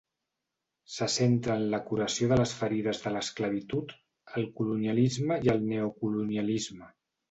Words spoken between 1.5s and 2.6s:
en la curació de les